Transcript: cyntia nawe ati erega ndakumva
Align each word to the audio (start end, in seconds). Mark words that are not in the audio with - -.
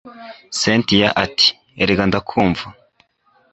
cyntia 0.57 1.09
nawe 1.11 1.15
ati 1.23 1.47
erega 1.81 2.03
ndakumva 2.09 2.65